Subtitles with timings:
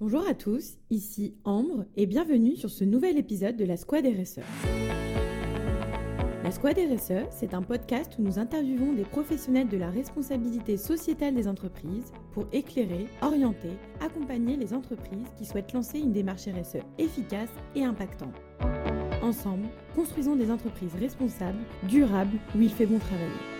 [0.00, 4.40] Bonjour à tous, ici Ambre et bienvenue sur ce nouvel épisode de la Squad RSE.
[6.42, 11.34] La Squad RSE, c'est un podcast où nous interviewons des professionnels de la responsabilité sociétale
[11.34, 17.50] des entreprises pour éclairer, orienter, accompagner les entreprises qui souhaitent lancer une démarche RSE efficace
[17.74, 18.40] et impactante.
[19.22, 23.59] Ensemble, construisons des entreprises responsables, durables, où il fait bon travailler.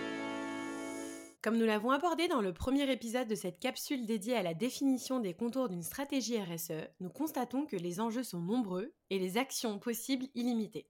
[1.41, 5.19] Comme nous l'avons abordé dans le premier épisode de cette capsule dédiée à la définition
[5.19, 9.79] des contours d'une stratégie RSE, nous constatons que les enjeux sont nombreux et les actions
[9.79, 10.87] possibles illimitées.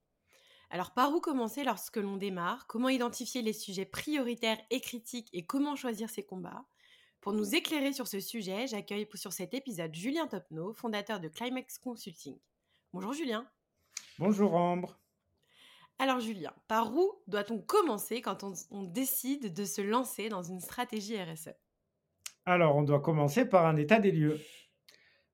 [0.68, 2.66] Alors par où commencer lorsque l'on démarre?
[2.66, 6.66] Comment identifier les sujets prioritaires et critiques et comment choisir ses combats?
[7.22, 11.78] Pour nous éclairer sur ce sujet, j'accueille sur cet épisode Julien Topno, fondateur de Climax
[11.78, 12.36] Consulting.
[12.92, 13.48] Bonjour Julien.
[14.18, 15.01] Bonjour Ambre.
[16.02, 18.42] Alors Julien, par où doit-on commencer quand
[18.72, 21.50] on, décide de se lancer dans une stratégie RSE
[22.44, 24.40] Alors on doit commencer par un état des lieux.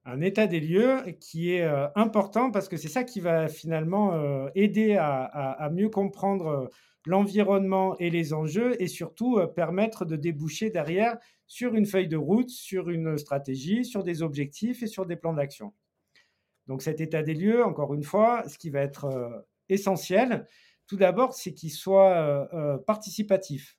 [0.05, 4.13] Un état des lieux qui est euh, important parce que c'est ça qui va finalement
[4.13, 6.67] euh, aider à, mieux comprendre euh,
[7.07, 12.51] l'environnement et les enjeux et surtout permettre de déboucher derrière sur une feuille de route,
[12.51, 15.73] sur une stratégie, sur des objectifs et sur des plans d'action.
[16.67, 20.47] Donc cet état des lieux, encore une fois, ce qui va être essentiel.
[20.87, 23.77] Tout d'abord, c'est qu'il soit euh, euh, participatif.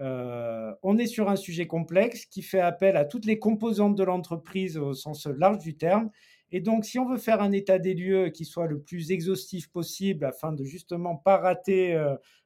[0.00, 4.02] Euh, on est sur un sujet complexe qui fait appel à toutes les composantes de
[4.02, 6.10] l'entreprise au sens large du terme.
[6.50, 9.70] Et donc, si on veut faire un état des lieux qui soit le plus exhaustif
[9.70, 11.96] possible afin de justement pas rater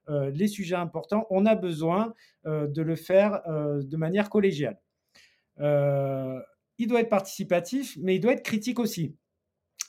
[0.08, 2.12] les sujets importants, on a besoin
[2.44, 4.78] de le faire de manière collégiale.
[5.58, 9.16] il doit être participatif, mais il doit être critique aussi.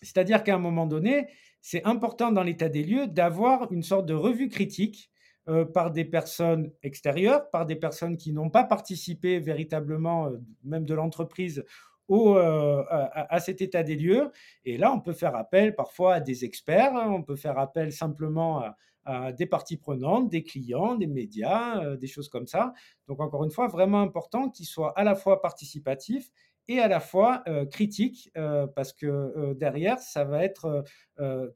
[0.02, 1.28] C'est-à-dire qu'à un moment donné,
[1.68, 5.10] c'est important dans l'état des lieux d'avoir une sorte de revue critique
[5.50, 10.86] euh, par des personnes extérieures, par des personnes qui n'ont pas participé véritablement, euh, même
[10.86, 11.66] de l'entreprise,
[12.12, 14.32] euh, à, cet état des lieux.
[14.64, 17.92] Et là, on peut faire appel parfois à des experts, hein, on peut faire appel
[17.92, 22.74] simplement à, à des parties prenantes, des clients, des médias, des choses comme ça.
[23.08, 26.30] Donc, encore une fois, vraiment important qu'il soit à la fois participatif
[26.68, 28.30] et à la fois critique,
[28.76, 30.84] parce que derrière, ça va être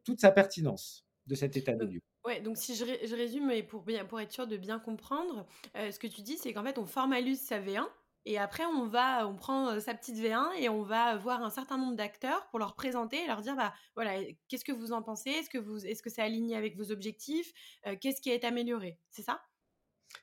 [0.03, 2.01] toute sa pertinence de cet état de lieu.
[2.25, 5.97] Ouais, donc si je, résume, et pour, bien, pour être sûr de bien comprendre, ce
[5.97, 7.87] que tu dis, c'est qu'en fait, on formalise sa V1,
[8.25, 11.77] et après, on va, on prend sa petite V1 et on va voir un certain
[11.77, 15.29] nombre d'acteurs pour leur présenter et leur dire, bah voilà, qu'est-ce que vous en pensez?
[15.29, 17.53] Est-ce que vous, est-ce que c'est aligné avec vos objectifs?
[18.01, 18.99] Qu'est-ce qui est amélioré?
[19.09, 19.41] C'est ça?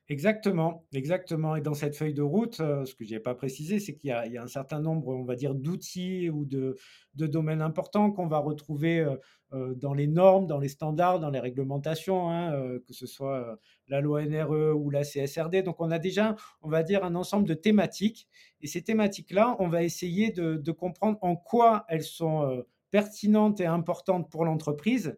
[0.08, 1.56] Exactement, exactement.
[1.56, 4.08] Et dans cette feuille de route, euh, ce que je n'ai pas précisé, c'est qu'il
[4.08, 6.76] y, a un certain nombre, on va dire, d'outils ou de,
[7.14, 9.16] domaines importants qu'on va retrouver euh,
[9.52, 12.52] euh, dans les normes, dans les standards, dans les réglementations, hein,
[12.86, 13.58] que ce soit
[13.88, 15.62] la loi NRE ou la CSRD.
[15.64, 18.28] Donc, on a déjà, on va dire, un ensemble de thématiques.
[18.60, 24.30] Et ces thématiques-là, on va essayer de comprendre en quoi elles sont pertinentes et importantes
[24.30, 25.16] pour l'entreprise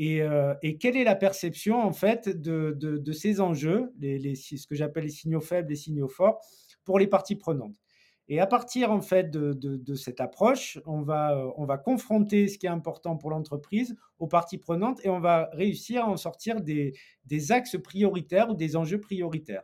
[0.00, 5.10] euh, et, quelle est la perception en fait de, ces enjeux, ce que j'appelle les
[5.10, 6.40] signaux faibles, les signaux forts,
[6.84, 7.76] pour les parties prenantes?
[8.28, 12.66] Et à partir en fait de, cette approche, on va, on va confronter ce qui
[12.66, 16.92] est important pour l'entreprise aux parties prenantes et on va réussir à en sortir des,
[17.50, 19.62] axes prioritaires ou des enjeux prioritaires.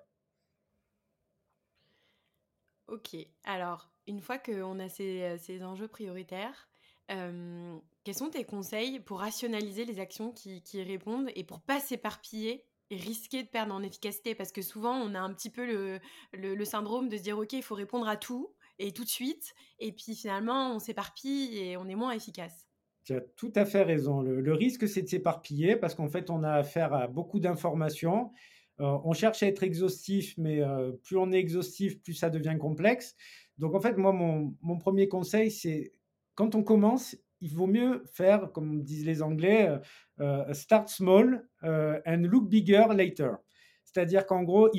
[2.86, 6.68] Ok, alors une fois qu'on a ces, ces enjeux prioritaires,
[7.10, 12.64] euh, quels sont tes conseils pour rationaliser les actions qui, répondent et pour pas s'éparpiller
[12.90, 14.34] et risquer de perdre en efficacité?
[14.34, 16.00] Parce que souvent, on a un petit peu
[16.32, 19.54] le, syndrome de se dire, OK, il faut répondre à tout et tout de suite.
[19.78, 22.66] Et puis finalement, on s'éparpille et on est moins efficace.
[23.04, 24.20] Tu as tout à fait raison.
[24.20, 28.32] Le, risque, c'est de s'éparpiller parce qu'en fait, on a affaire à beaucoup d'informations.
[28.80, 32.56] Euh, on cherche à être exhaustif, mais euh, plus on est exhaustif, plus ça devient
[32.58, 33.14] complexe.
[33.58, 35.92] Donc, en fait, moi, mon premier conseil, c'est
[36.34, 39.78] quand on commence, il vaut mieux faire, comme disent les Anglais, euh,
[40.20, 43.32] euh, start small euh, and look bigger later.
[43.84, 44.70] C'est-à-dire qu'en gros,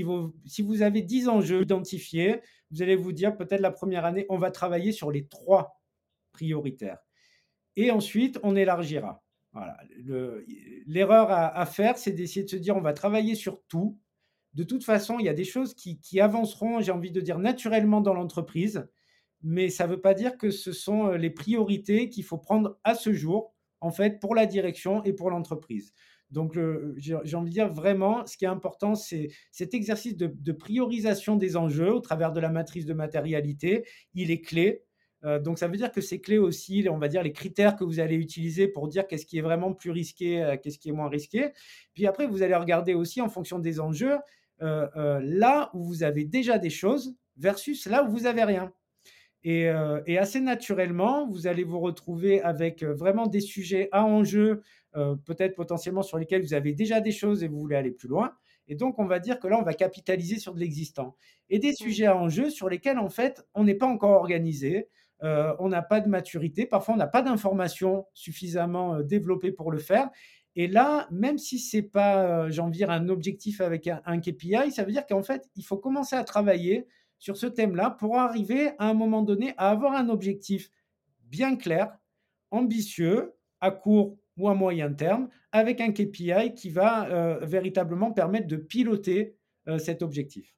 [0.45, 2.41] si vous avez 10 enjeux identifiés,
[2.71, 5.81] vous allez vous dire peut-être la première année, on va travailler sur les trois
[6.31, 6.97] prioritaires.
[7.75, 9.21] Et ensuite, on élargira.
[10.87, 13.99] L'erreur à, faire, c'est d'essayer de se dire on va travailler sur tout.
[14.53, 18.01] De toute façon, il y a des choses qui avanceront, j'ai envie de dire, naturellement
[18.01, 18.87] dans l'entreprise
[19.43, 22.79] mais ça ne veut pas dire que ce sont euh, les priorités qu'il faut prendre
[22.83, 25.93] à ce jour, en fait, pour la direction et pour l'entreprise.
[26.31, 26.57] Donc,
[26.97, 31.55] j'ai envie de dire vraiment, ce qui est important, c'est cet exercice de, priorisation des
[31.55, 33.85] enjeux au travers de la matrice de matérialité.
[34.15, 34.83] Il est clé.
[35.25, 37.83] Euh, donc, ça veut dire que c'est clé aussi, on va dire, les critères que
[37.83, 40.93] vous allez utiliser pour dire qu'est-ce qui est vraiment plus risqué, euh, qu'est-ce qui est
[40.93, 41.51] moins risqué.
[41.93, 44.17] Puis après, vous allez regarder aussi en fonction des enjeux,
[44.59, 48.73] là où vous avez déjà des choses versus là où vous n'avez rien.
[49.43, 49.69] Et,
[50.05, 54.61] et, assez naturellement, vous allez vous retrouver avec vraiment des sujets à enjeu,
[54.93, 58.33] peut-être potentiellement sur lesquels vous avez déjà des choses et vous voulez aller plus loin.
[58.67, 61.15] Et donc, on va dire que là, on va capitaliser sur de l'existant.
[61.49, 64.87] Et des sujets à enjeu sur lesquels, en fait, on n'est pas encore organisé,
[65.23, 69.71] euh, on n'a pas de maturité, parfois on n'a pas d'informations suffisamment euh, développées pour
[69.71, 70.09] le faire.
[70.55, 74.71] Et là, même si c'est pas, euh, j'en vire un objectif avec un, un, KPI,
[74.71, 76.87] ça veut dire qu'en fait, il faut commencer à travailler
[77.19, 80.69] sur ce thème-là pour arriver à un moment donné à avoir un objectif
[81.23, 81.97] bien clair,
[82.51, 88.47] ambitieux, à court ou à moyen terme, avec un KPI qui va euh, véritablement permettre
[88.47, 89.37] de piloter
[89.67, 90.55] euh, cet objectif.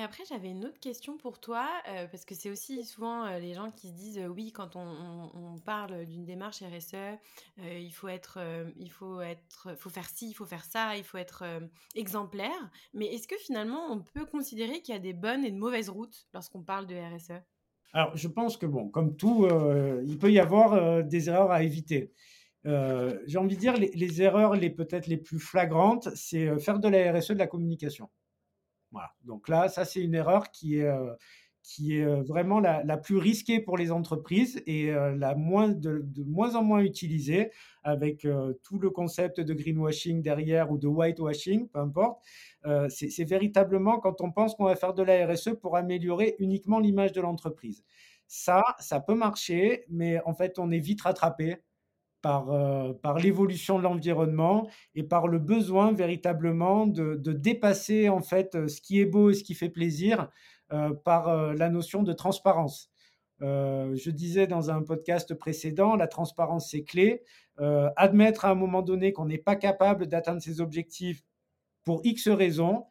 [0.00, 3.70] Après, j'avais une autre question pour toi, euh, parce que c'est aussi souvent les gens
[3.70, 7.18] qui se disent oui, quand on, parle d'une démarche RSE,
[7.58, 8.38] il faut être,
[8.78, 11.44] il faut être, faut faire ci, il faut faire ça, il faut être
[11.94, 12.70] exemplaire.
[12.94, 15.90] Mais est-ce que finalement, on peut considérer qu'il y a des bonnes et de mauvaises
[15.90, 17.42] routes lorsqu'on parle de RSE
[17.92, 19.46] Alors, je pense que bon, comme tout,
[20.06, 22.12] il peut y avoir des erreurs à éviter.
[22.66, 26.78] Euh, j'ai envie de dire, les, erreurs les peut-être les plus flagrantes, c'est euh, faire
[26.78, 28.10] de la RSE de la communication.
[28.92, 29.12] Voilà.
[29.24, 31.14] Donc là, ça, c'est une erreur qui est, euh,
[31.78, 36.80] est vraiment la, plus risquée pour les entreprises et la moins de, moins en moins
[36.80, 37.52] utilisée
[37.84, 38.26] avec
[38.62, 42.24] tout le concept de greenwashing derrière ou de whitewashing, peu importe.
[42.88, 47.12] c'est véritablement quand on pense qu'on va faire de la RSE pour améliorer uniquement l'image
[47.12, 47.84] de l'entreprise.
[48.26, 51.58] Ça, ça peut marcher, mais en fait, on est vite rattrapé
[52.22, 58.20] par, euh, par l'évolution de l'environnement et par le besoin véritablement de, de, dépasser en
[58.20, 60.28] fait euh, ce qui est beau et ce qui fait plaisir
[60.72, 62.90] euh, par la notion de transparence.
[63.40, 67.22] je disais dans un podcast précédent, la transparence c'est clé.
[67.96, 71.22] admettre à un moment donné qu'on n'est pas capable d'atteindre ses objectifs
[71.84, 72.86] pour X raisons.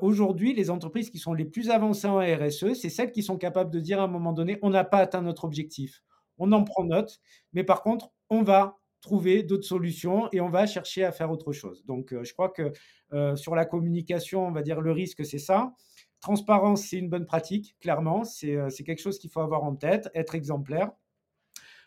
[0.00, 3.70] Aujourd'hui, les entreprises qui sont les plus avancées en RSE, c'est celles qui sont capables
[3.70, 6.02] de dire à un moment donné, on n'a pas atteint notre objectif
[6.40, 7.20] on en prend note,
[7.52, 11.52] mais par contre, on va trouver d'autres solutions et on va chercher à faire autre
[11.52, 11.84] chose.
[11.86, 12.72] Donc, euh, je crois que
[13.12, 15.72] euh, sur la communication, on va dire le risque, c'est ça.
[16.20, 18.24] Transparence, c'est une bonne pratique, clairement.
[18.24, 20.90] C'est euh, quelque chose qu'il faut avoir en tête, être exemplaire.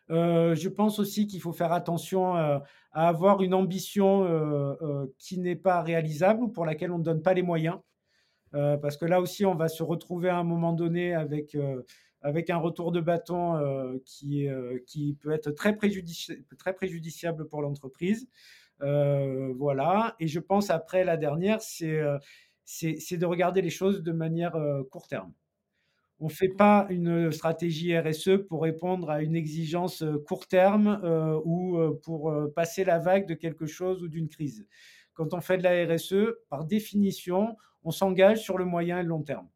[0.10, 4.28] je pense aussi qu'il faut faire attention à avoir une ambition
[5.18, 7.78] qui n'est pas réalisable ou pour laquelle on ne donne pas les moyens.
[8.52, 11.56] parce que là aussi, on va se retrouver à un moment donné avec
[12.24, 15.78] avec un retour de bâton euh, qui, euh, qui peut être très,
[16.58, 18.28] très préjudiciable pour l'entreprise.
[18.82, 20.16] Euh, voilà.
[20.20, 22.02] Et je pense après la dernière, c'est
[22.66, 24.58] c'est de regarder les choses de manière
[24.90, 25.34] court terme.
[26.20, 31.02] On ne fait pas une stratégie RSE pour répondre à une exigence court terme
[31.44, 34.66] ou pour passer la vague de quelque chose ou d'une crise.
[35.14, 39.10] Quand on fait de la RSE, par définition, on s'engage sur le moyen et le
[39.10, 39.50] long terme.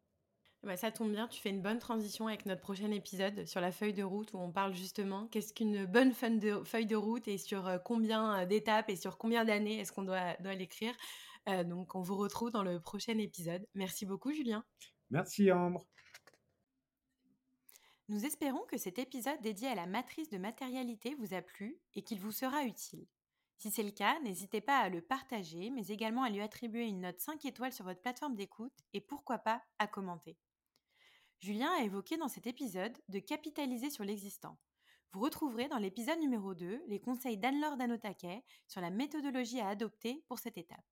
[0.64, 3.70] Bah, ça tombe bien, tu fais une bonne transition avec notre prochain épisode sur la
[3.70, 7.68] feuille de route où on parle justement qu'est-ce qu'une bonne feuille de route et sur
[7.68, 10.94] euh, combien euh, d'étapes et sur combien d'années est-ce qu'on doit, doit l'écrire.
[11.48, 13.64] Euh, donc on vous retrouve dans le prochain épisode.
[13.74, 14.64] Merci beaucoup Julien.
[15.10, 15.86] Merci Ambre.
[18.08, 22.02] Nous espérons que cet épisode dédié à la matrice de matérialité vous a plu et
[22.02, 23.06] qu'il vous sera utile.
[23.58, 27.00] Si c'est le cas, n'hésitez pas à le partager, mais également à lui attribuer une
[27.00, 30.36] note 5 étoiles sur votre plateforme d'écoute et pourquoi pas à commenter.
[31.40, 34.58] Julien a évoqué dans cet épisode de capitaliser sur l'existant.
[35.12, 40.24] Vous retrouverez dans l'épisode numéro 2 les conseils d'Anne-Laure Danotake sur la méthodologie à adopter
[40.26, 40.84] pour cette étape.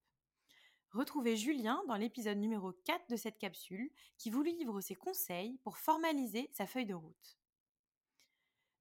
[0.93, 5.79] Retrouvez Julien dans l'épisode numéro 4 de cette capsule qui vous livre ses conseils pour
[5.79, 7.36] formaliser sa feuille de route.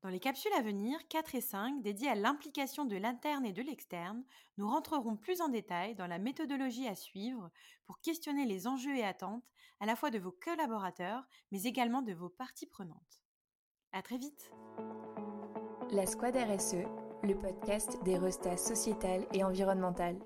[0.05, 3.63] Dans les capsules à venir, 4 et 5, dédiées à l'implication de l'interne et de
[3.63, 4.23] l'externe,
[4.59, 7.49] nous rentrerons plus en détail dans la méthodologie à suivre
[7.87, 9.43] pour questionner les enjeux et attentes
[9.79, 13.23] à la fois de vos collaborateurs, mais également de vos parties prenantes.
[13.93, 14.51] À très vite
[15.89, 16.85] La Squad RSE,
[17.23, 20.19] le podcast des restats sociétal et environnemental.